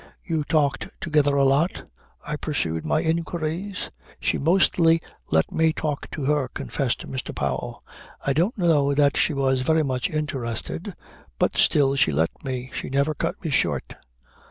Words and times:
"You 0.23 0.43
talked 0.43 0.87
together 0.99 1.35
a 1.35 1.45
lot?" 1.45 1.87
I 2.25 2.35
pursued 2.35 2.83
my 2.87 3.01
inquiries. 3.03 3.91
"She 4.19 4.39
mostly 4.39 4.99
let 5.29 5.51
me 5.51 5.73
talk 5.73 6.09
to 6.09 6.25
her," 6.25 6.47
confessed 6.47 7.05
Mr. 7.05 7.35
Powell. 7.35 7.83
"I 8.25 8.33
don't 8.33 8.57
know 8.57 8.95
that 8.95 9.15
she 9.15 9.31
was 9.35 9.61
very 9.61 9.83
much 9.83 10.09
interested 10.09 10.95
but 11.37 11.55
still 11.55 11.95
she 11.95 12.11
let 12.11 12.31
me. 12.43 12.71
She 12.73 12.89
never 12.89 13.13
cut 13.13 13.43
me 13.43 13.51
short." 13.51 13.93